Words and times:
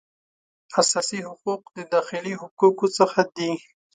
اساسي 0.81 1.19
حقوق 1.27 1.61
د 1.77 1.79
داخلي 1.93 2.33
حقوقو 2.41 2.87
څخه 2.97 3.21
دي 3.35 3.51